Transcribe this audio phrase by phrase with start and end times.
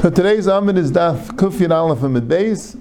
[0.00, 2.80] So today's Amud is Daf Kufyan Aleph Amud Beis,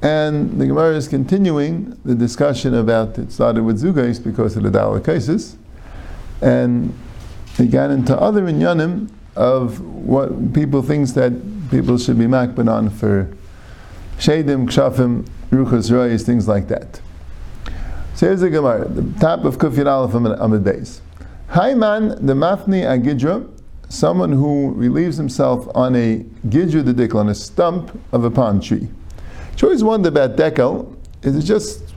[0.00, 4.70] and the Gemara is continuing the discussion about it started with Zugais because of the
[4.70, 5.58] Dalek cases,
[6.40, 6.98] and
[7.58, 11.34] it got into other inyanim of what people thinks that
[11.70, 13.30] people should be makban on for
[14.16, 16.98] Shadim, Kshafim, Ruchas Royes, things like that.
[18.14, 21.00] So here's the Gemara, the top of Kufyan Aleph Amud Beis.
[21.50, 23.50] Hayman, the Mafni Agidra,
[23.94, 28.88] someone who relieves himself on a gidju dedikl, on a stump of a palm tree.
[29.58, 30.94] You always wonder about dekel.
[31.22, 31.94] Is it just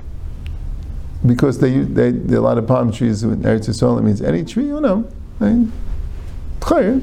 [1.25, 3.99] because they, they there are a lot of palm trees in Eretz Yisrael?
[3.99, 5.09] It means any tree or no?
[5.41, 5.71] I mean,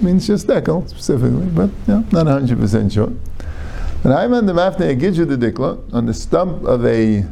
[0.02, 3.12] means just dekel specifically, but yeah, not hundred percent sure.
[4.02, 7.26] But I'm on the mafne gidju dedikla on the stump of a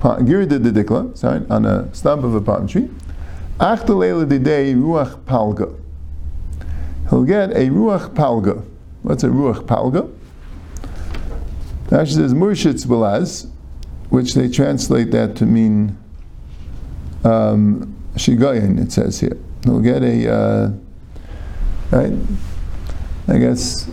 [0.00, 2.90] girda dedikla, sorry, on a stump of a palm tree.
[3.58, 5.81] Achtalela didei ruach palga
[7.12, 8.64] he'll get a ruach palga.
[9.02, 10.10] What's a ruach palga?
[11.92, 13.50] Actually, there's murshitz balaz,
[14.08, 15.98] which they translate that to mean
[17.22, 18.82] um, shigayin.
[18.82, 20.72] It says here he'll get a uh,
[21.90, 22.14] right,
[23.28, 23.90] I guess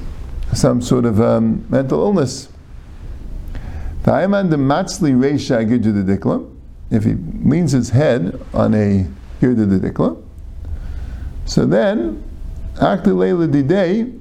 [0.54, 2.48] some sort of um, mental illness.
[4.04, 6.56] the matzli reisha dikla.
[6.90, 9.06] If he leans his head on a
[9.42, 10.24] girda dikla,
[11.44, 12.24] so then
[12.80, 14.20] Akli Leila Didei,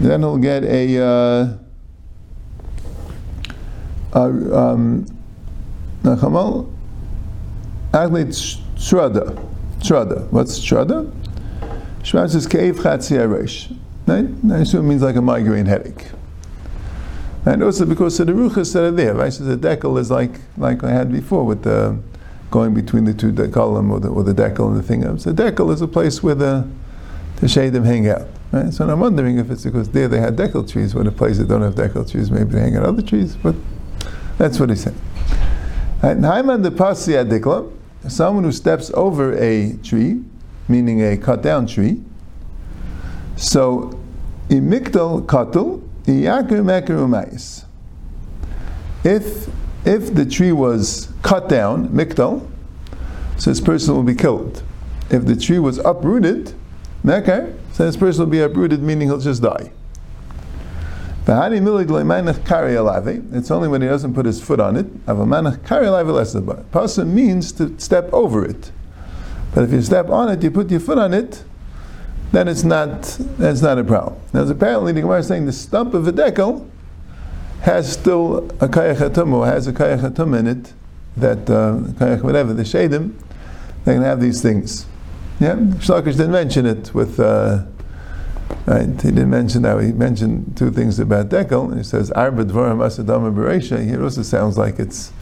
[0.00, 1.58] then he'll get a, uh,
[4.12, 5.06] a um,
[6.02, 6.72] Nachamal,
[7.92, 8.26] Akli
[8.76, 9.42] Shrada.
[9.80, 10.28] Shrada.
[10.30, 11.12] What's Shrada?
[12.02, 13.76] Shema says Keiv Chatzi Aresh.
[14.06, 14.26] Right?
[14.52, 16.06] I assume it means like a migraine headache.
[17.44, 19.32] And also because of the ruchas that are there, right?
[19.32, 21.98] So the dekel is like like I had before with the
[22.50, 25.02] going between the two dekalim or the, or the dekel and the thing.
[25.18, 26.68] So the dekel is a place where the
[27.36, 28.28] to shade them hang out.
[28.52, 28.72] Right?
[28.72, 31.48] So I'm wondering if it's because there they had dekel trees, when a place that
[31.48, 33.54] don't have dekel trees, maybe they hang out other trees, but
[34.38, 34.94] that's what he said.
[36.00, 37.72] Haiman the pasi adikla,
[38.08, 40.22] someone who steps over a tree,
[40.68, 42.02] meaning a cut down tree.
[43.36, 43.98] So,
[44.48, 47.64] imikdal katul, iyakir
[49.04, 49.48] If
[49.84, 52.48] if the tree was cut down, mikdal,
[53.38, 54.62] so this person will be killed.
[55.10, 56.54] If the tree was uprooted,
[57.08, 59.70] Okay, so this person will be uprooted, meaning he'll just die.
[61.28, 65.06] It's only when he doesn't put his foot on it.
[66.72, 68.72] Pasa means to step over it.
[69.54, 71.44] But if you step on it, you put your foot on it,
[72.32, 73.02] then it's not
[73.38, 74.20] that's not a problem.
[74.32, 76.68] Now, apparently the Gemara is saying the stump of a decal
[77.62, 80.74] has still a kayach has a kayach in it,
[81.16, 81.76] that uh,
[82.18, 83.14] whatever, the shadim,
[83.84, 84.86] they can have these things.
[85.38, 87.20] Yeah, Shlakish didn't mention it with.
[87.20, 87.64] Uh,
[88.64, 89.78] right, he didn't mention that.
[89.82, 91.76] He mentioned two things about Dekel.
[91.76, 93.84] He says Arba Dvarim Asadama Beresha.
[93.84, 95.12] Here also sounds like it's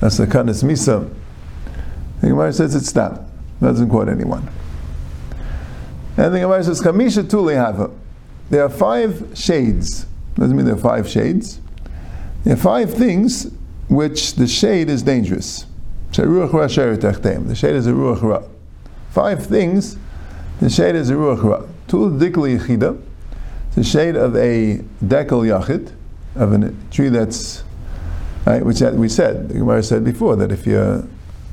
[0.00, 1.12] that's a kanas misa.
[2.20, 3.22] The Gemara says it's not.
[3.60, 4.48] Doesn't quote anyone.
[6.16, 7.90] And the Gemara says Kamisha Tuli Hava.
[8.50, 10.06] There are five shades.
[10.34, 11.60] Doesn't mean there are five shades.
[12.44, 13.50] There are five things
[13.88, 15.66] which the shade is dangerous.
[16.12, 18.42] The shade is a ruach ra
[19.10, 19.96] five things,
[20.60, 21.62] the shade is a ruach ra.
[21.86, 23.00] Tul dikli yichida,
[23.74, 25.92] the shade of a dekel yachid,
[26.34, 27.62] of a tree that's,
[28.46, 31.08] right, which we said, the Gemara said before, that if you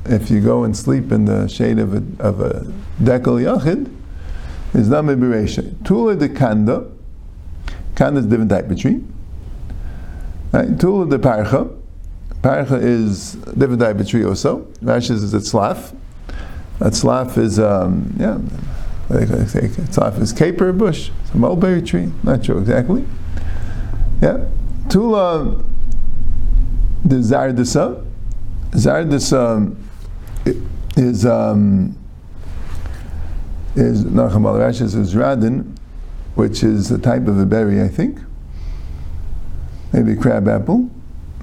[0.08, 2.62] if you go and sleep in the shade of a, of a
[3.02, 3.92] dekel yachid,
[4.74, 5.84] is name beresha.
[5.84, 6.86] Tula de kanda,
[7.96, 9.04] kanda is a different type of tree.
[10.52, 10.80] Right?
[10.80, 11.70] Tula de parcha,
[12.42, 14.66] parcha is a different type of tree also.
[14.84, 15.96] Rashi is a tzlaf,
[16.80, 18.40] that slaf is, um, yeah,
[19.10, 23.06] like I say, slaf is caper bush, it's a mulberry tree, not sure exactly.
[24.22, 24.46] Yeah.
[24.90, 25.64] Tula,
[27.04, 28.06] the zardasa,
[28.72, 29.76] zardasa
[30.98, 31.98] is, um,
[33.76, 35.76] is Nacham al is radin,
[36.36, 38.20] which is a type of a berry, I think.
[39.94, 40.90] Maybe crab apple,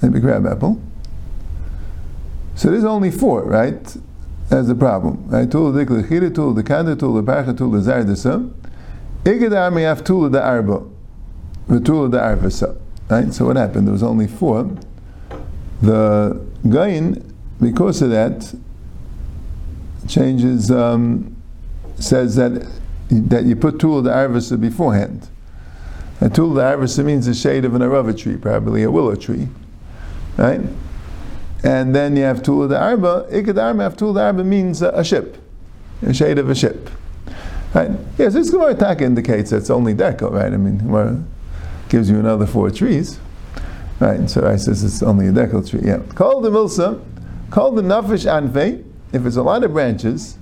[0.02, 0.80] maybe crab apple.
[2.54, 3.96] So there's only four, right?
[4.52, 5.28] That's the problem.
[5.28, 5.50] Right?
[5.50, 8.52] Tul the dikla tul the kanda, tul the parcha, tul the zardasa.
[9.24, 10.84] Igad army have tul the arba,
[11.82, 12.78] tul the arvasa.
[13.08, 13.32] Right?
[13.32, 13.86] So what happened?
[13.86, 14.70] There was only four.
[15.80, 16.38] The
[16.68, 18.54] gain, because of that,
[20.06, 21.34] changes, um,
[21.98, 22.70] says that
[23.08, 25.30] that you put tul the arvasa beforehand.
[26.20, 29.48] And tul the arvasa means the shade of an arava tree, probably a willow tree.
[30.36, 30.60] Right?
[31.64, 33.26] And then you have Tula de Arba.
[33.30, 35.38] Ikad Arba, have Tula de Arba means a ship,
[36.02, 36.90] a shade of a ship.
[37.74, 37.90] Right?
[38.18, 40.52] Yes, this Gemara Taka indicates that it's only Dekel, right?
[40.52, 41.26] I mean,
[41.88, 43.18] gives you another four trees.
[44.00, 45.82] Right, so I says it's only a dekel tree.
[45.84, 46.00] Yeah.
[46.16, 47.00] Call the milsa,
[47.50, 50.38] call the nafish anfe, if it's a lot of branches,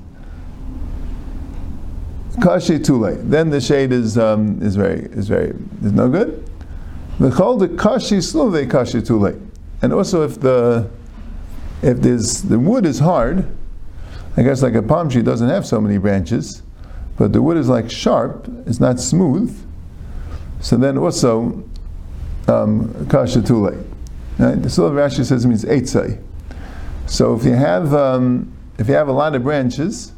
[2.43, 5.51] kashi tule, then the shade is um, is very is very
[5.83, 6.49] is no good.
[7.19, 9.39] The call the kashi sluve kashi tule.
[9.83, 10.89] And also if the
[11.83, 13.47] if there's the wood is hard,
[14.37, 16.63] I guess like a palm tree doesn't have so many branches,
[17.17, 19.57] but the wood is like sharp, it's not smooth.
[20.61, 21.65] So then also
[22.49, 23.73] um, kasha tule.
[24.39, 24.63] Right?
[24.63, 26.23] The Silver Rashi says it means eitzai.
[27.07, 30.13] So if you have um, if you have a lot of branches,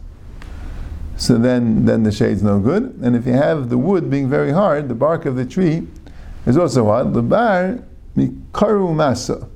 [1.16, 2.98] so then then the shade's no good.
[3.02, 5.86] And if you have the wood being very hard, the bark of the tree
[6.46, 7.14] is also hard.
[7.14, 7.78] The bar
[8.16, 9.48] mikaru masa.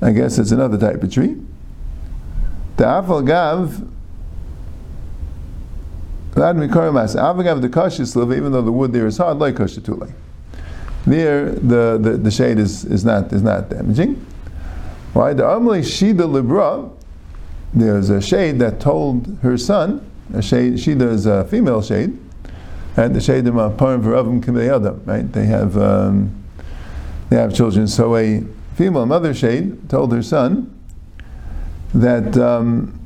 [0.00, 1.36] I guess it's another type of tree.
[2.76, 3.82] The afal gav.
[6.34, 7.16] Mikaru masa.
[7.16, 10.12] Afal gav the kashis even though the wood there is hard, like kashatule.
[11.06, 14.26] There, the, the, the shade is, is not is not damaging.
[15.12, 16.90] Why the Amli Shida Libra?
[17.72, 20.10] There's a shade that told her son.
[20.34, 22.18] A shade Shida is a female shade,
[22.96, 25.32] and the shade of Parim V'Ravim Kimei Right?
[25.32, 26.44] They have um,
[27.30, 27.86] they have children.
[27.86, 28.42] So a
[28.76, 30.72] female mother shade told her son
[31.94, 33.00] that um,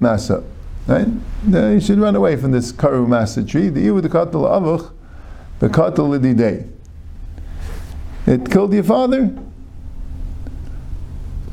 [0.00, 0.44] Masa.
[0.86, 1.08] Right?
[1.48, 3.70] You should run away from this karu masa tree.
[3.70, 4.92] The with the katal avuch,
[5.58, 6.66] the katal day.
[8.26, 9.36] It killed your father.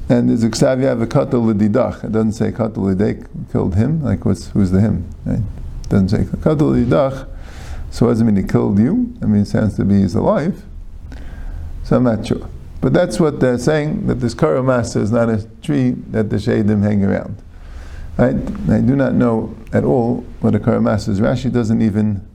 [0.10, 1.50] And there's a ksavia of a katal.
[1.50, 4.04] It doesn't say katal lidei killed him.
[4.04, 5.10] Like what's who's the him?
[5.26, 5.40] Right?
[5.40, 7.30] It doesn't say katal.
[7.90, 9.16] So it doesn't mean he killed you.
[9.22, 10.64] I mean, it sounds to be he's alive.
[11.94, 12.50] So I'm not sure.
[12.82, 16.38] But that's what they're saying, that this karu masa is not a tree that the
[16.38, 17.40] shadim hang around.
[18.18, 21.20] I, I do not know at all what a karamas is.
[21.20, 22.28] Rashi doesn't even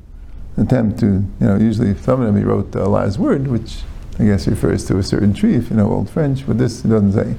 [0.56, 3.80] attempt to, you know, usually some them he wrote the Allah's word, which
[4.20, 6.88] I guess refers to a certain tree, if you know old French, but this it
[6.90, 7.34] doesn't say.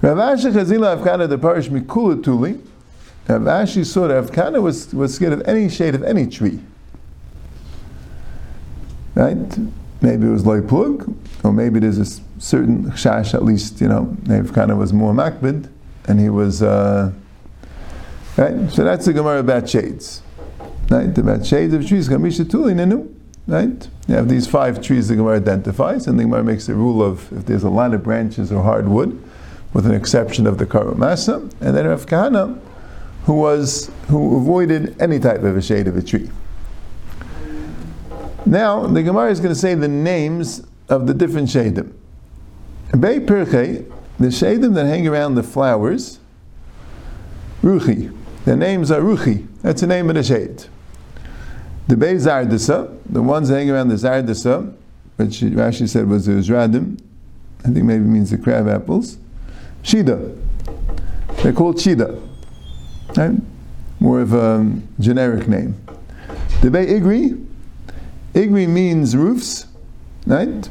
[0.00, 2.60] Rav Ashi Chazila Avkana the parish Mikula Tuli.
[3.26, 6.60] Rav Ashi that Avkana was, was scared of any shade of any tree.
[9.14, 9.58] Right?
[10.00, 11.14] Maybe it was Loiplug,
[11.44, 15.68] or maybe there's a certain chash, at least, you know, Avkana was more makbid
[16.06, 17.12] and he was uh,
[18.36, 18.70] right.
[18.70, 20.22] So that's the Gemara about shades,
[20.90, 21.16] right?
[21.16, 22.08] About shades of trees.
[22.08, 23.12] Kamisha nenu,
[23.46, 23.88] right?
[24.08, 27.32] You have these five trees the Gemara identifies, and the Gemara makes a rule of
[27.32, 29.22] if there's a lot of branches or hardwood,
[29.72, 32.58] with an exception of the karumasa, and then Rav Kahana,
[33.24, 36.30] who was who avoided any type of a shade of a tree.
[38.44, 41.92] Now the Gemara is going to say the names of the different shadim.
[42.92, 43.90] Bei Pirchei
[44.22, 46.20] the shadim that hang around the flowers,
[47.62, 48.16] ruchi.
[48.44, 49.46] Their names are ruchi.
[49.62, 50.64] That's the name of the shade.
[51.88, 54.74] The Bei Zardasa, the ones that hang around the Zardasa,
[55.16, 57.00] which Rashi said was the Uzradim,
[57.64, 59.18] I think maybe means the crab apples.
[59.82, 60.38] Shida.
[61.42, 62.20] They're called Shida.
[63.16, 63.40] Right?
[64.00, 65.74] More of a generic name.
[66.60, 67.44] The Bei Igri,
[68.34, 69.66] Igri means roofs,
[70.26, 70.68] right?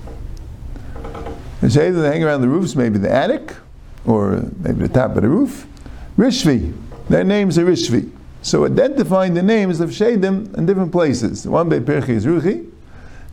[1.62, 3.54] The shades that hang around the roofs, maybe the attic,
[4.06, 5.68] or maybe the top of the roof.
[6.18, 6.74] Rishvi,
[7.08, 8.10] their names are Rishvi.
[8.42, 11.44] So identifying the names of Shadim in different places.
[11.44, 12.68] The one by Pirchi is Ruchi,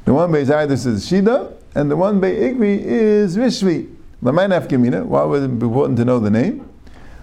[0.05, 3.95] the one by Zardis is Shida, and the one by Igvi is Rishvi.
[4.21, 6.69] Laman Afkamina, why would it be important to know the name?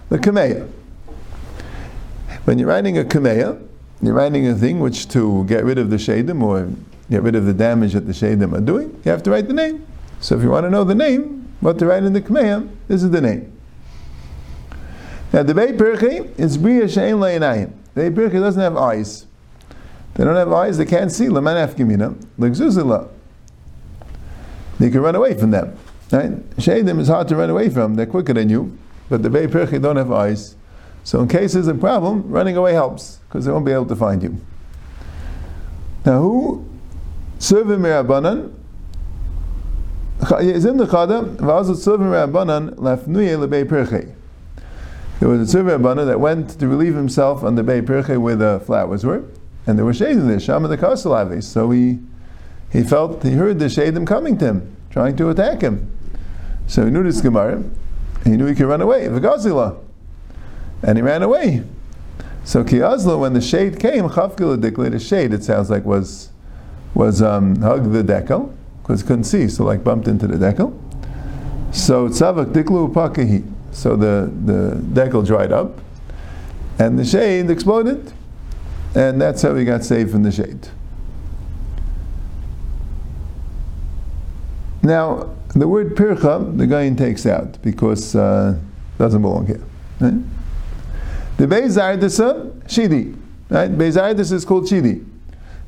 [0.08, 0.68] The Kameya.
[2.44, 3.62] When you're writing a Kameya,
[4.02, 6.68] you're writing a thing which to get rid of the Shadim or
[7.10, 9.54] get rid of the damage that the Shadim are doing, you have to write the
[9.54, 9.86] name.
[10.20, 13.02] So if you want to know the name, what to write in the Kmeya, this
[13.02, 13.52] is the name.
[15.32, 17.72] Now the Bei Pirchi is Bria Shein Le'inayim.
[17.94, 19.26] The Bei Pirchi doesn't have eyes.
[20.14, 21.28] They don't have eyes, they can't see.
[21.28, 23.08] Leman Afkimina, Legzuzila.
[24.78, 25.76] They can run away from them.
[26.10, 26.30] Right?
[26.56, 29.80] Shadim is hard to run away from, they're quicker than you, but the Bei Pirchi
[29.80, 30.56] don't have eyes.
[31.04, 33.96] So in case there's a problem, running away helps, because they won't be able to
[33.96, 34.40] find you.
[36.04, 36.64] Now who?
[37.38, 38.54] Servim Mirabanan,
[40.18, 40.96] there was a
[45.58, 49.24] Tzuvim Rabbanah that went to relieve himself on the Bei Pirche where the flowers were,
[49.66, 51.44] and there were shades in there, Sham and the Kasalavis.
[51.44, 51.98] So he
[52.70, 55.90] he felt he heard the shadim coming to him, trying to attack him.
[56.66, 57.62] So he knew this Gemara,
[58.24, 59.78] he knew he could run away, V'gazila.
[60.82, 61.62] And he ran away.
[62.44, 66.30] So Kiyazla, when the shade came, Chavgila the shade, it sounds like was
[66.96, 70.72] was um, hug the dekel because couldn't see, so like bumped into the dekel.
[71.72, 73.52] So tzavak diklu pakihi.
[73.70, 75.78] So the, the dekel dried up,
[76.78, 78.12] and the shade exploded,
[78.94, 80.68] and that's how he got saved from the shade.
[84.82, 88.58] Now, the word pircha, the guy takes out because uh,
[88.96, 89.62] doesn't belong here.
[90.00, 90.14] Right?
[91.36, 93.14] The Beis Zardisa, Shidi.
[93.50, 93.70] Right?
[93.70, 95.04] Beis is called Shidi.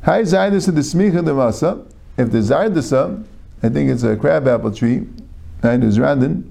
[0.08, 1.86] High Zardisa, the Smicha the Masa.
[2.16, 3.22] If the Zardisa,
[3.62, 5.06] I think it's a crabapple tree,
[5.62, 5.84] right?
[5.84, 6.44] It's Radin,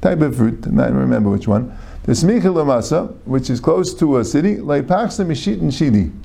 [0.00, 1.76] type of fruit, I don't remember which one.
[2.04, 6.16] The Smicha Lamasa, which is close to a city, Leipachsa Mishit and Shidi.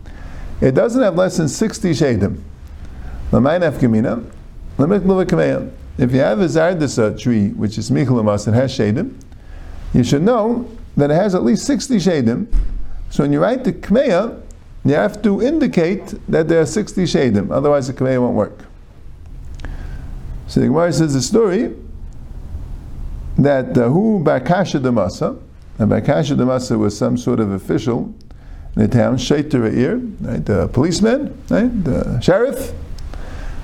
[0.62, 2.40] It doesn't have less than 60 shadim.
[3.32, 4.24] Lamain Efkamina,
[4.78, 5.72] Lamik Lavakamea.
[5.98, 9.20] If you have a Zardisa tree, which is Smicha Lamasa, it has shadim,
[9.92, 12.46] you should know that it has at least 60 shadim.
[13.10, 14.44] So when you write the Kmeya,
[14.86, 18.66] you have to indicate that there are 60 shadim, otherwise the Kmeya won't work.
[20.48, 21.76] So the Gemara says the story
[23.38, 25.42] that who Bakasha the Masa,
[25.80, 28.14] and Bakasha the Masa was some sort of official
[28.76, 32.72] in the town, Shaiter ear, right, the policeman, right, the sheriff,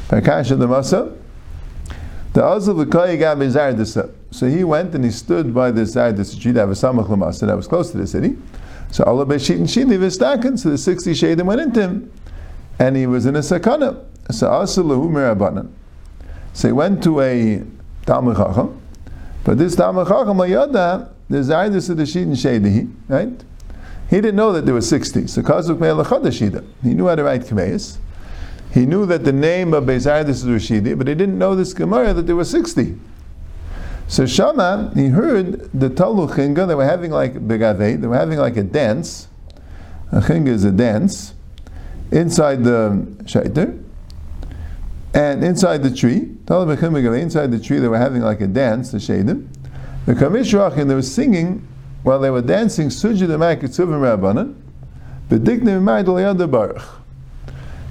[0.07, 1.17] Bakasha the Masa.
[2.33, 4.09] The Azal V'Koy Gab Zardisa.
[4.31, 8.07] So he went and he stood by the Zardisa tree that was close to the
[8.07, 8.37] city.
[8.91, 12.11] So Allah Beshit and Shili Vistakan, so the 60 Shadim went into him.
[12.77, 14.03] And he was in a sakana.
[14.29, 15.71] So Asalahu Mirabanan.
[16.53, 17.63] So he went to a
[18.05, 18.81] Talmud Chacham,
[19.43, 23.43] but this Talmud Chacham Layada, the Zardis of the Shid and Shadihi, right?
[24.09, 25.27] He didn't know that there were 60.
[25.27, 26.65] So Kazuk Me'elachadashida.
[26.83, 27.97] He knew how to write Kmeis.
[28.73, 32.13] He knew that the name of Bezardis is Rashidi, but he didn't know this Gemara
[32.13, 32.97] that there were 60.
[34.11, 38.39] So Shama, he heard the Talu Chinga, they were having like Begave, they were having
[38.39, 39.29] like a dance.
[40.11, 41.33] A Chinga is a dance
[42.11, 43.81] inside the Shaiter.
[45.13, 49.47] And inside the tree, inside the tree, they were having like a dance, the Shadim.
[50.05, 51.65] The Kamishrach, and they were singing
[52.03, 54.55] while they were dancing, the Makitzuvim Rabbanan,
[55.29, 56.83] Bedignim Maidal Baruch.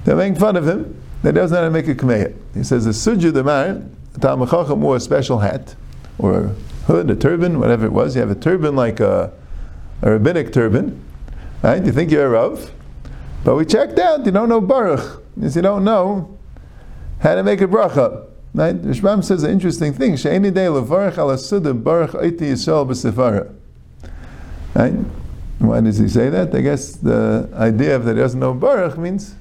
[0.05, 1.01] They're making fun of him.
[1.23, 2.35] That doesn't know how to make a kmeya.
[2.53, 5.75] He says the suju the man, Talmud wore a special hat
[6.21, 6.47] or a
[6.85, 8.15] hood, a turban, whatever it was.
[8.15, 9.31] You have a turban like a,
[10.01, 11.03] a rabbinic turban,
[11.61, 11.83] right?
[11.83, 12.71] You think you're a rav,
[13.43, 14.25] but we checked out.
[14.25, 16.37] You don't know baruch, because you don't know
[17.19, 18.27] how to make a bracha.
[18.53, 18.75] Right?
[18.81, 20.17] Rashbam says an interesting thing.
[20.17, 23.53] She'eni day levarach ala suda baruch oiti yisrael b'sefara.
[24.75, 24.93] Right?
[25.59, 26.53] Why does he say that?
[26.53, 29.35] I guess the idea of that he doesn't know baruch means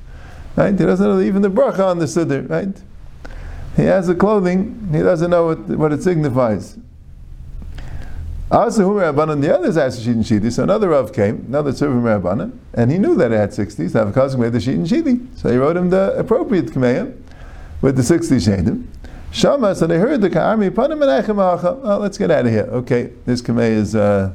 [0.56, 0.78] Right?
[0.78, 2.76] He doesn't know even the bracha on the siddur, right?
[3.76, 6.76] He has the clothing, he doesn't know what, what it signifies.
[8.50, 12.90] Also, Rabbanan, the others asked Shidin Shidi, so another Rav came, another Tzurvim Rabbanan, and
[12.90, 15.24] he knew that it had 60, so Avakaz made the Shidin Shidi.
[15.38, 17.16] So he wrote him the appropriate Kmeya
[17.80, 18.86] with the 60 Shadim.
[19.32, 21.38] Shama, so they heard the Ka'armi, Panim Menachem
[21.84, 22.64] Oh, let's get out of here.
[22.64, 24.32] Okay, this Kmeya is uh,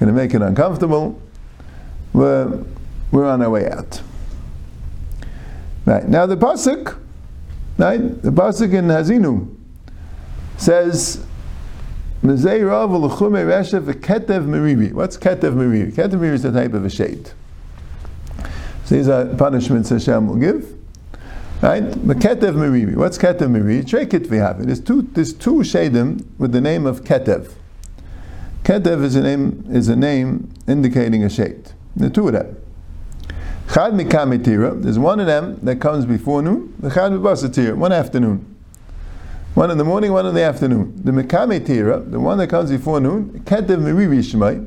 [0.00, 1.20] going to make it uncomfortable.
[2.12, 2.64] We're,
[3.12, 4.02] we're on our way out.
[5.86, 6.98] Right now, the pasuk,
[7.80, 8.22] right?
[8.22, 9.56] The pasuk in Haazinu
[10.56, 11.24] says,
[12.22, 12.66] What's ketev
[14.44, 14.92] meriri?
[15.92, 17.32] Ketev meriri is the type of a shade.
[18.84, 20.76] So these are punishments Hashem will give.
[21.62, 21.84] Right?
[21.84, 22.94] Ketev meriri.
[22.94, 23.82] What's ketev meriri?
[23.84, 24.66] Trekit we have it.
[24.66, 27.54] There's two, there's two shadim with the name of ketev.
[28.64, 31.72] Ketev is a name, is a name indicating a shade.
[31.96, 32.59] The two of them.
[33.72, 38.56] Chad mikamitira, there's one of them that comes before noon, the chad mibasatira, one afternoon.
[39.54, 41.00] One in the morning, one in the afternoon.
[41.04, 44.66] The mikamitira, the one that comes before noon, ketev meriri shemai,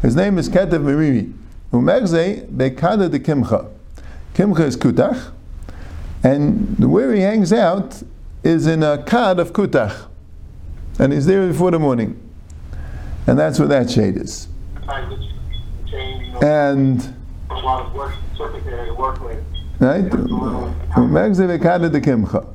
[0.00, 1.34] his name is ketev meriri.
[1.70, 3.70] Umerze bekada de kimcha.
[4.34, 5.32] Kimcha is kutach,
[6.22, 8.02] and where he hangs out
[8.42, 10.06] is in a kad of kutach.
[10.98, 12.18] And he's there before the morning.
[13.26, 14.48] And that's what that shade is.
[16.42, 17.16] And
[19.78, 20.04] Right?
[20.04, 22.46] Megze v'kad the kimcha.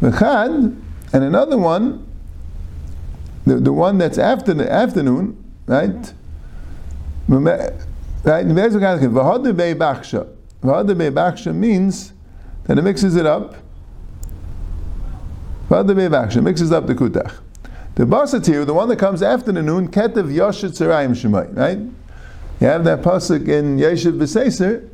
[0.00, 0.80] V'chad,
[1.12, 2.06] and another one,
[3.44, 6.12] the, the one that's after the afternoon, right?
[7.28, 7.64] Right?
[8.24, 10.28] V'hadu be'baksha.
[10.62, 12.12] V'hadu be'baksha means
[12.64, 13.54] that it mixes it up.
[15.68, 17.32] V'hadu be'baksha mixes up the kutach.
[17.96, 21.78] The basatir, the one that comes after the noon, ketev yoshet tzarayim shemai, right?
[22.60, 24.88] You have that pasuk in Yeshiv B'Seiser,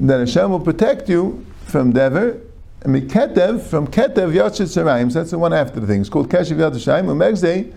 [0.00, 2.40] that Hashem will protect you from Dever,
[2.82, 6.00] and Ketev, from Ketev Yachit Sarayim, so that's the one after the thing.
[6.00, 7.06] It's called Keshev Yachit Sarayim.
[7.06, 7.74] Umegzei,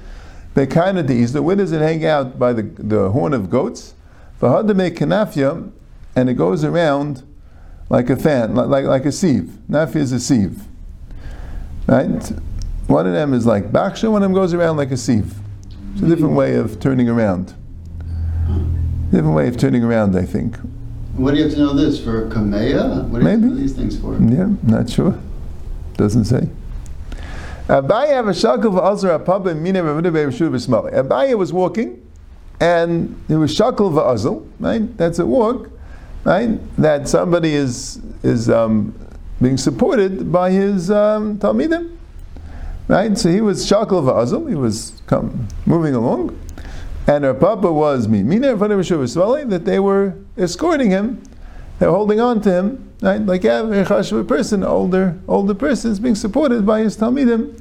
[0.55, 3.95] Bekanadis, the winners that hang out by the, the horn of goats,
[4.39, 5.71] Vahadame Kanafya,
[6.15, 7.23] and it goes around
[7.89, 9.57] like a fan, like, like, a sieve.
[9.69, 10.61] Nafya is a sieve.
[11.87, 12.31] Right?
[12.87, 15.33] One of them is like Baksha, one of them goes around like a sieve.
[15.93, 17.53] It's a different way of turning around.
[19.11, 20.57] Different way of turning around, I think.
[21.21, 23.07] What do you have to know this for Kameya?
[23.07, 23.47] What do you have to Maybe.
[23.47, 24.17] know these things for?
[24.17, 25.19] Yeah, not sure.
[25.95, 26.49] Doesn't say.
[27.67, 32.01] Abaye have a shakel v'azar apaba mine v'avudah be'rishu was walking,
[32.59, 34.97] and it was shakel v'azal, right?
[34.97, 35.69] That's a walk,
[36.23, 36.59] right?
[36.77, 38.95] That somebody is is um,
[39.39, 41.97] being supported by his um, talmidim,
[42.87, 43.15] right?
[43.15, 44.49] So he was shakel v'azal.
[44.49, 46.35] He was come, moving along,
[47.07, 48.23] and her papa was me.
[48.23, 49.49] Mine v'avudah be'rishu b'smali.
[49.49, 51.21] That they were escorting him.
[51.79, 53.19] They're holding on to him, right?
[53.19, 57.59] Like a person, older older person is being supported by his talmidim.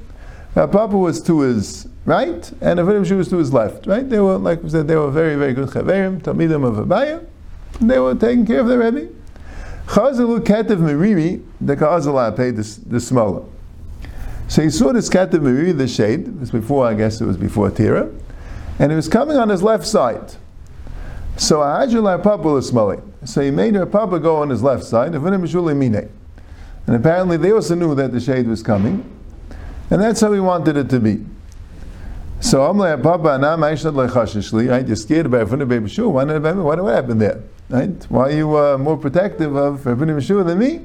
[0.54, 4.08] Her papa was to his right, and Avodim Shu was to his left, right?
[4.08, 7.24] They were, like we said, they were very, very good chaverim, talmidim of Abaye.
[7.80, 9.08] They were taking care of their rebbe.
[9.86, 13.44] Chazalu ketev meriri, the ka'azala paid the, the smaller.
[14.48, 16.28] So he saw this ketev meriri, the shade.
[16.28, 18.10] It was before, I guess it was before Tira,
[18.80, 20.34] and it was coming on his left side.
[21.36, 23.12] So Ahajul Papa was smelling.
[23.26, 27.94] So he made her Papa go on his left side, and apparently they also knew
[27.94, 29.04] that the shade was coming,
[29.90, 31.26] and that's how he wanted it to be.
[32.40, 34.86] So Amle Papa Anam Aishad Lechashishli, right?
[34.86, 36.08] You're scared about Rabbi Baby Shua.
[36.08, 37.42] What, what, what happened there?
[37.68, 38.06] Right?
[38.08, 40.80] Why are you uh, more protective of Rabbi Shua than me?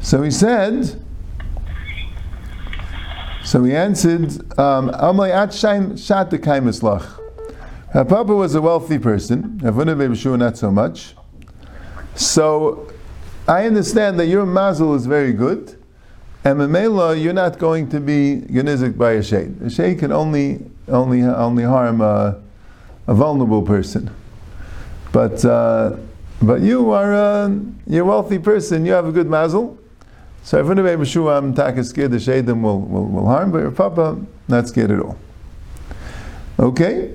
[0.00, 1.00] So he said,
[3.46, 7.22] so he answered, Amle Atshaim Shat Kaimaslach.
[7.92, 11.14] Her Papa was a wealthy person, Rabbi Baby Shua not so much.
[12.16, 12.92] So
[13.46, 15.80] I understand that your mazel is very good,
[16.44, 19.60] and Mamela, you're not going to be genizik by a shade.
[19.62, 22.40] A shade can only only only harm a,
[23.06, 24.10] a vulnerable person.
[25.12, 25.96] But uh,
[26.42, 28.84] but you are a, you're wealthy person.
[28.84, 29.78] You have a good mazel.
[30.46, 33.72] So if anybody B'shua, I'm taka scared the shade will, will, will harm, but your
[33.72, 35.18] papa not scared at all.
[36.60, 37.12] Okay.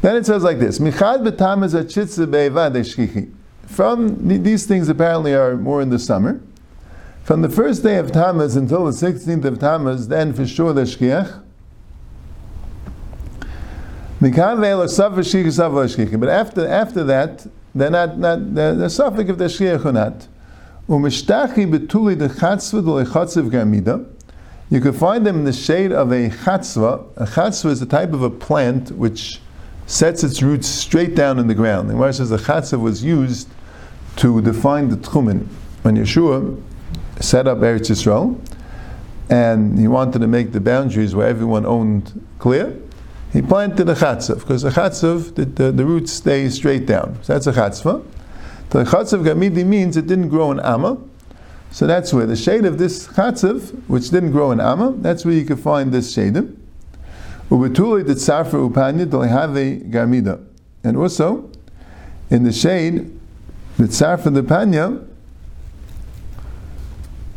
[0.00, 3.32] Then it says like this: Michad b'tamaz achitze be'evad.
[3.66, 6.40] From these things apparently are more in the summer.
[7.24, 10.82] From the first day of Tammuz until the 16th of Tammuz, then for sure the
[10.82, 11.42] Shkiach.
[14.20, 14.38] But
[16.28, 20.28] after, after that, they're not, not they're, they're if they're Shkiach or not.
[20.90, 20.98] You
[24.80, 27.06] can find them in the shade of a chatzva.
[27.16, 29.40] A chatzva is a type of a plant which
[29.86, 31.88] sets its roots straight down in the ground.
[31.88, 33.48] The Gemara says the chatzva was used
[34.16, 35.46] to define the tchumen.
[35.82, 36.60] When Yeshua
[37.20, 38.40] set up Eretz Yisrael,
[39.30, 42.76] and he wanted to make the boundaries where everyone owned clear.
[43.32, 47.16] He planted a chatzav because a chatzav the, the, the, roots stay straight down.
[47.22, 48.04] So that's a chatzva.
[48.70, 50.98] The chatzav gamidi means it didn't grow in Amma,
[51.72, 55.34] so that's where the shade of this chatzav, which didn't grow in Amma, that's where
[55.34, 56.56] you can find this shadim.
[57.50, 60.44] Ubetuli the tzafra upanya have gamida,
[60.84, 61.50] and also
[62.30, 63.10] in the shade
[63.76, 65.06] the tzafra the panya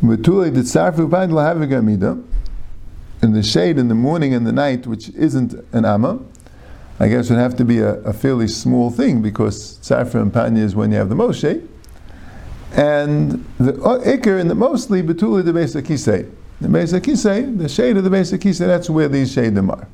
[0.04, 0.12] in
[3.32, 6.20] the shade in the morning and the night, which isn't an amma,
[7.00, 10.32] I guess it would have to be a, a fairly small thing because tzafra and
[10.32, 11.68] panya is when you have the most shade.
[12.72, 16.30] And the uh, ikr and the mostly betuli the base kisei.
[16.60, 19.88] The base kisei, the shade of the base kisei, that's where these shadim are.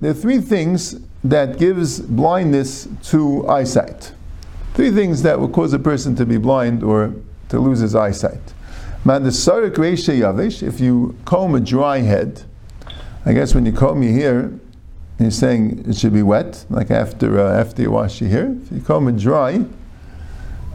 [0.00, 4.12] There are three things that gives blindness to eyesight.
[4.74, 7.14] Three things that will cause a person to be blind or
[7.50, 8.53] to lose his eyesight.
[9.06, 12.42] If you comb a dry head,
[13.26, 14.50] I guess when you comb your hair,
[15.18, 18.56] you're saying it should be wet, like after uh, after you wash your hair.
[18.62, 19.64] If you comb it dry,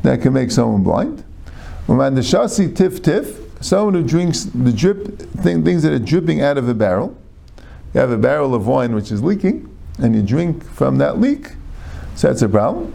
[0.04, 1.24] that can make someone blind.
[1.88, 6.60] the shasi tif tif, someone who drinks the drip thing, things that are dripping out
[6.60, 7.18] of a barrel.
[7.96, 11.54] You have a barrel of wine which is leaking, and you drink from that leak,
[12.16, 12.94] so that's a problem.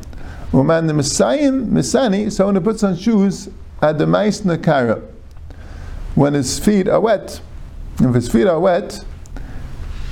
[0.52, 3.48] Uman the Messiah Misani, someone who puts on shoes
[3.82, 5.02] at the mais nakara.
[6.14, 7.40] When his feet are wet,
[7.98, 9.04] if his feet are wet,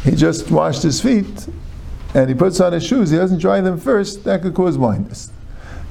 [0.04, 1.48] he just washed his feet
[2.14, 5.30] and he puts on his shoes, he doesn't dry them first, that could cause blindness.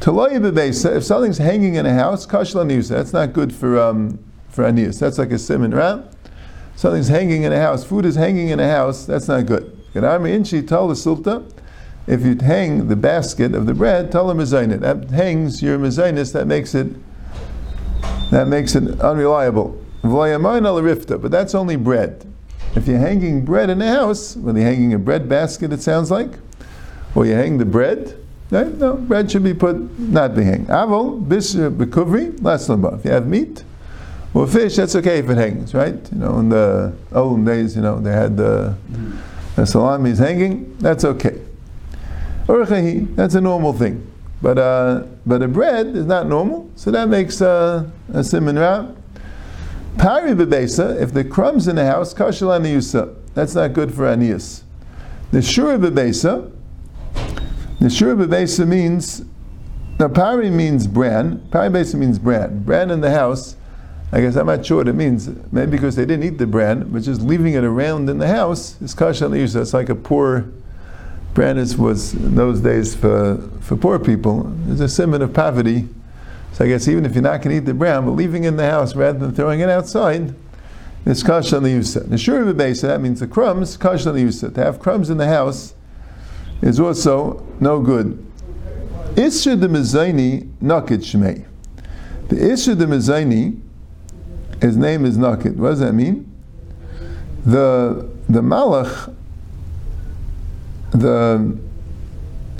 [0.03, 4.19] If something's hanging in a house, that's not good for um,
[4.49, 4.99] for anius.
[4.99, 6.03] That's like a simon, right?
[6.75, 9.77] Something's hanging in a house, food is hanging in a house, that's not good.
[9.93, 11.53] Told the sulta,
[12.07, 14.79] if you hang the basket of the bread, tell him mezainis.
[14.79, 16.87] That hangs your mezainis, that makes it
[18.31, 19.79] that makes it unreliable.
[20.03, 22.25] But that's only bread.
[22.75, 26.09] If you're hanging bread in a house, when you're hanging a bread basket, it sounds
[26.09, 26.31] like,
[27.15, 28.17] or you hang the bread,
[28.49, 28.73] right?
[28.77, 30.67] no, bread should be put, not be hanged.
[30.67, 32.97] Avol, bis bekuvri, laslamba.
[32.97, 33.63] If you have meat
[34.33, 36.11] or fish, that's okay if it hangs, right?
[36.11, 38.75] You know, in the olden days, you know, they had the
[39.57, 41.39] a salami hanging, that's okay.
[42.47, 44.07] Urchahi, that's a normal thing.
[44.41, 48.87] But, uh, but a bread is not normal, so that makes uh, a simon ra.
[49.97, 54.63] Pari bebesa, if the crumbs in the house, kashal aniyusa, that's not good for anias.
[55.31, 56.51] The shura bebesa,
[57.79, 59.23] the shura bebesa means,
[59.99, 62.63] now pari means bran, pari besa means bran.
[62.63, 63.55] Bran in the house,
[64.11, 66.91] I guess I'm not sure what it means, maybe because they didn't eat the bran,
[66.91, 70.45] but just leaving it around in the house is kashal aniyusa, it's like a poor
[71.33, 74.53] bran is, was in those days for, for poor people.
[74.67, 75.87] It's a symbol of poverty.
[76.61, 78.49] So I guess even if you're not going to eat the bran, but leaving it
[78.49, 80.35] in the house rather than throwing it outside,
[81.07, 82.07] it's kash on the yusa.
[82.07, 84.53] The shur of the that means the crumbs, kash on the yusa.
[84.53, 85.73] To have crumbs in the house
[86.61, 88.23] is also no good.
[89.15, 91.47] Isra de mezaini nakid shmei.
[92.27, 93.59] The Isra de mezaini,
[94.61, 95.55] his name is nakid.
[95.55, 96.31] What does that mean?
[97.43, 99.11] The the malach
[100.91, 101.57] the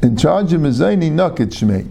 [0.02, 1.88] in charge of Mizaini Naked Shmei.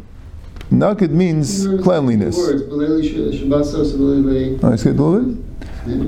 [0.70, 2.36] Naked means cleanliness.
[2.36, 5.44] Words, Beleli Sh- Shabbat Sos, Beleli- Oh, I skipped a little bit?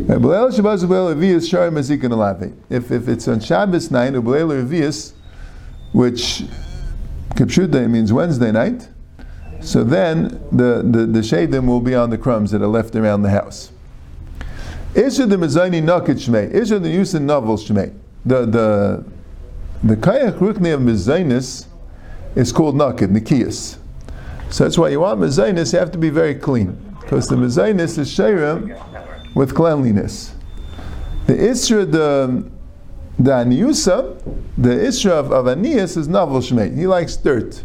[0.09, 2.55] Right, Belel Shabbat Belel Revius Shari Mazik and Alave.
[2.70, 5.12] If if it's on Shabbos night Revius,
[5.92, 6.44] which
[7.35, 8.88] Kipshuday means Wednesday night,
[9.61, 13.22] so then the, the, the shadim will be on the crumbs that are left around
[13.22, 13.72] the house.
[14.94, 16.53] Isha the Mizani Naked Shmei.
[16.55, 17.92] Isha the use in novel Shmei.
[18.25, 19.05] The the
[19.83, 21.66] the kayak rukni of mezainis
[22.37, 23.79] is called naked, nikias.
[24.53, 26.73] So that's why you want mezainis, you have to be very clean.
[27.01, 30.35] Because the mezainis is shayra with cleanliness.
[31.27, 32.51] The isra, the,
[33.19, 34.23] the aniusa,
[34.59, 36.77] the isra of, of is novel shmei.
[36.77, 37.65] He likes dirt.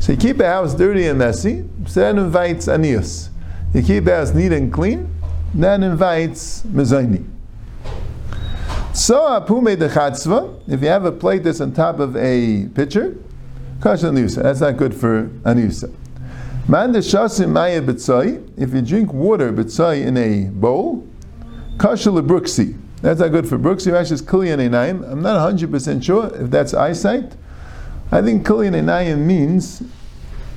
[0.00, 3.28] So you keep a house dirty and messy, so that invites anias.
[3.72, 5.14] You keep a house neat and clean,
[5.54, 7.24] that invites mezaini.
[8.92, 13.16] So apume de chatzva, if you have a plate that's on top of a pitcher,
[13.80, 14.42] kash aniusa.
[14.42, 15.94] That's not good for aniusa.
[16.70, 21.08] Man de shasim maya b'tzai, if you drink water b'tzai in a bowl,
[21.78, 22.78] kash lebruksi.
[23.00, 23.90] That's not good for bruksi.
[23.90, 25.10] Rashi is einayim.
[25.10, 27.32] I'm not 100% sure if that's eyesight.
[28.12, 29.82] I think kilian einayim means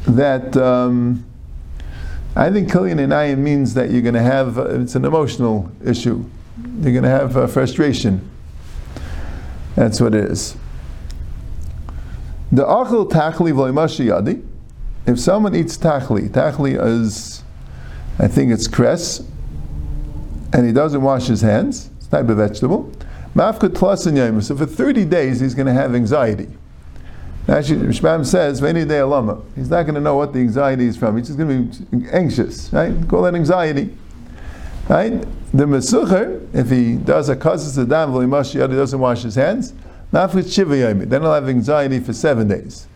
[0.05, 1.23] that, um,
[2.35, 6.25] I think kilian einayim means that you're going to have, uh, it's an emotional issue.
[6.81, 8.27] You're going to have uh, frustration.
[9.75, 10.57] That's what it is.
[12.51, 14.45] The achel tachli v'loimashi yadi.
[15.05, 17.43] If someone eats tachli, tachli is,
[18.19, 19.23] I think it's cress,
[20.53, 22.91] and he doesn't wash his hands, it's a type of vegetable.
[23.35, 24.41] Yom.
[24.41, 26.49] So for 30 days he's going to have anxiety.
[27.47, 30.95] Actually, Rashbam says, "Any day alama." He's not going to know what the anxiety is
[30.95, 31.17] from.
[31.17, 32.93] He's just going to be anxious, right?
[33.07, 33.95] Call that anxiety,
[34.87, 35.25] right?
[35.53, 39.73] The mesucher, if he does a kazas adam he doesn't wash his hands,
[40.13, 41.09] yomi.
[41.09, 42.87] Then he'll have anxiety for seven days.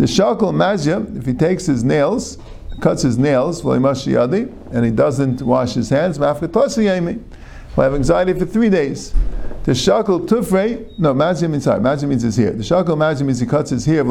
[0.00, 2.38] The shakal mazya, if he takes his nails,
[2.80, 6.16] cuts his nails and he doesn't wash his hands.
[6.16, 6.26] He'll
[7.76, 9.12] have anxiety for three days.
[9.64, 12.52] The shakal tufrei, no, mazya means sorry, mazya means his hair.
[12.52, 14.02] The shakal mazya means he cuts his hair.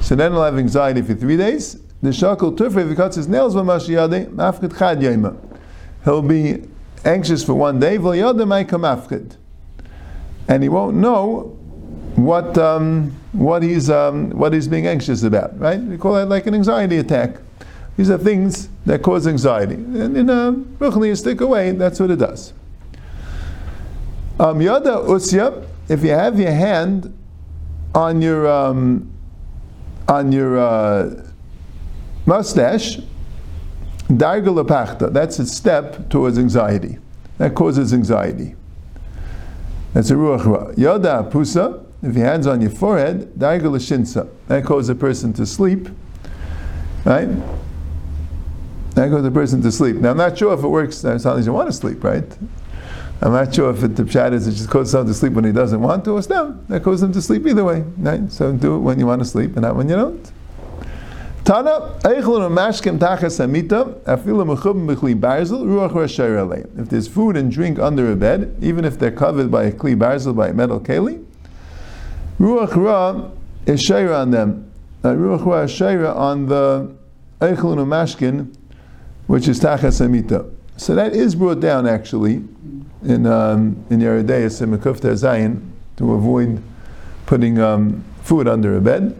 [0.00, 1.74] So then he'll have anxiety for three days.
[2.00, 3.52] The shakal tufrei, if he cuts his nails
[6.04, 6.62] he'll be
[7.04, 7.98] anxious for one day,
[10.48, 11.57] and he won't know
[12.16, 15.58] what um, what he's um, what he's being anxious about.
[15.58, 15.80] Right?
[15.80, 17.36] We call that like an anxiety attack.
[17.96, 22.52] These are things that cause anxiety, and in a ruchniistic way, that's what it does.
[24.38, 27.12] Um, yada usya, if you have your hand
[27.94, 29.10] on your um,
[30.06, 31.24] on your uh,
[32.24, 33.00] mustache,
[34.08, 36.98] Darga lepachta, that's a step towards anxiety.
[37.38, 38.54] That causes anxiety.
[39.92, 40.72] That's a ruach ra.
[40.74, 44.28] Yoda pusa, if your hand's on your forehead, darga l'shinsa.
[44.46, 45.88] That causes a person to sleep.
[47.04, 47.28] Right?
[48.94, 49.96] That causes a person to sleep.
[49.96, 52.24] Now I'm not sure if it works, as long as you want to sleep, right?
[53.20, 55.44] I'm not sure if it, the pshat is it just causes someone to sleep when
[55.44, 57.84] he doesn't want to, or no, that causes him to sleep either way.
[57.96, 58.30] Right?
[58.30, 60.32] So do it when you want to sleep and not when you don't.
[61.44, 66.38] Tana, eichlun mashkem tachas amita, afilu mechubim b'kli barzel, ruach rasher.
[66.78, 69.96] If there's food and drink under a bed, even if they're covered by a kli
[69.96, 71.24] barzel, by a metal keli,
[72.38, 73.30] ruach ra
[73.66, 74.70] is shayra on them.
[75.04, 76.94] Uh, ruach ra is shayra on the
[77.40, 78.54] eichlun mashkin,
[79.26, 80.46] which is tachas amita.
[80.76, 82.44] So that is brought down actually
[83.04, 86.62] in um, in and Mekufta Zayin to avoid
[87.26, 89.16] putting um, food under a bed.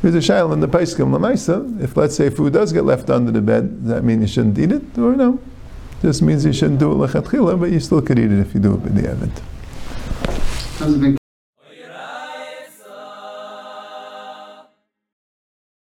[0.00, 1.80] There's a shail in the Paiskim Lamaisa.
[1.80, 4.58] If let's say food does get left under the bed, does that mean you shouldn't
[4.58, 5.40] eat it or no?
[6.00, 8.60] Just means you shouldn't do it lechatchila, but you still could eat it if you
[8.60, 9.40] do it in the event.